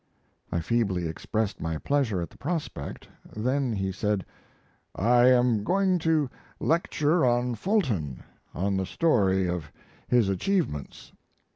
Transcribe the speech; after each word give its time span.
I 0.51 0.61
feebly 0.61 1.05
expressed 1.07 1.61
my 1.61 1.77
pleasure 1.77 2.23
at 2.23 2.31
the 2.31 2.37
prospect. 2.39 3.07
Then 3.35 3.71
he 3.71 3.91
said: 3.91 4.25
"I 4.95 5.27
am 5.27 5.63
going 5.63 5.99
to 5.99 6.27
lecture 6.59 7.23
on 7.23 7.53
Fulton 7.53 8.23
on 8.55 8.77
the 8.77 8.85
story 8.87 9.47
of 9.47 9.71
his 10.07 10.27
achievements. 10.27 11.11